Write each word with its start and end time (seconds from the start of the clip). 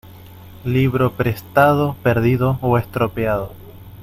Libro 0.65 1.11
prestado, 1.11 1.95
perdido 2.01 2.57
o 2.63 2.75
estropeado. 2.79 3.51